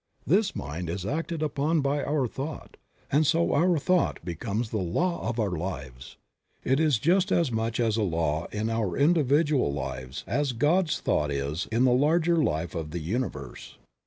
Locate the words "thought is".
10.99-11.67